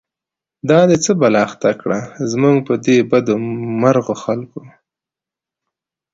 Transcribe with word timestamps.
دا 0.69 0.79
دی 0.89 0.97
څه 1.03 1.11
بلا 1.19 1.41
اخته 1.47 1.71
کړه، 1.81 1.99
زموږ 2.31 2.55
په 2.67 2.73
دی 2.85 2.97
بد 3.11 3.25
مرغو 3.81 4.15
خلکو 4.23 4.61